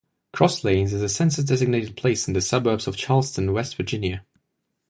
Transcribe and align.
Cross 0.33 0.63
Lanes 0.63 0.93
is 0.93 1.03
a 1.03 1.07
census-designated 1.07 1.95
place 1.95 2.27
in 2.27 2.33
the 2.33 2.41
suburbs 2.41 2.87
of 2.87 2.97
Charleston, 2.97 3.53
West 3.53 3.75
Virginia. 3.75 4.25